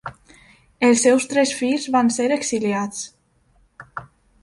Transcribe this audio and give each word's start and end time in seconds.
Els 0.87 1.03
seus 1.07 1.27
tres 1.35 1.53
fills 1.61 1.87
van 1.99 2.11
ser 2.19 2.29
exiliats. 2.39 3.07